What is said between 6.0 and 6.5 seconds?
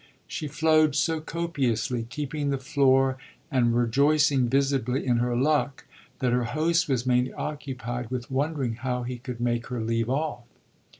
that her